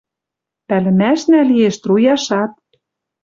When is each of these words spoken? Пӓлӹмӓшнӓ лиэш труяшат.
Пӓлӹмӓшнӓ 0.67 1.41
лиэш 1.49 1.75
труяшат. 1.81 2.51